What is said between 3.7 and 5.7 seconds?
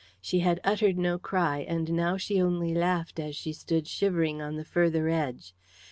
shivering on the further edge.